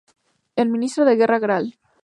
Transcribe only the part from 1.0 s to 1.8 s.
de Guerra Gral.